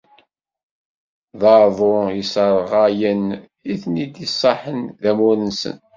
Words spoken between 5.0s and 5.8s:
d amur-nsen.